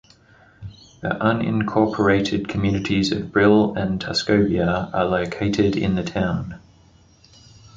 The 1.01 1.09
unincorporated 1.09 2.47
communities 2.47 3.11
of 3.11 3.31
Brill 3.31 3.75
and 3.75 3.99
Tuscobia 4.01 4.89
are 4.95 5.05
located 5.05 5.75
in 5.75 5.93
the 5.93 6.01
town. 6.03 6.59